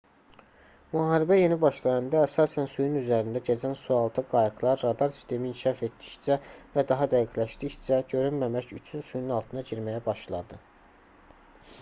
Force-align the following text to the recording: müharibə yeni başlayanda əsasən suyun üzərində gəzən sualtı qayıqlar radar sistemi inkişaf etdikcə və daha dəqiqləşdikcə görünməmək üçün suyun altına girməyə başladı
müharibə 0.91 1.35
yeni 1.39 1.57
başlayanda 1.63 2.21
əsasən 2.27 2.69
suyun 2.71 2.95
üzərində 3.01 3.41
gəzən 3.49 3.75
sualtı 3.81 4.23
qayıqlar 4.31 4.81
radar 4.85 5.13
sistemi 5.19 5.47
inkişaf 5.51 5.83
etdikcə 5.89 6.39
və 6.77 6.87
daha 6.93 7.09
dəqiqləşdikcə 7.13 8.01
görünməmək 8.17 8.73
üçün 8.79 9.07
suyun 9.11 9.37
altına 9.39 9.67
girməyə 9.73 10.01
başladı 10.11 10.61